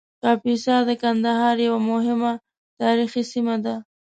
[0.23, 2.33] کاپیسا د ګندهارا یوه مهمه
[2.81, 3.75] تاریخي سیمه وه